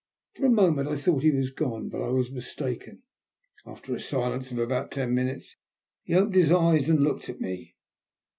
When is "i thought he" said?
0.89-1.29